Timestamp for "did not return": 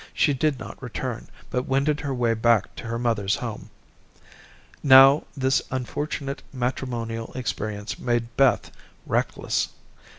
0.33-1.27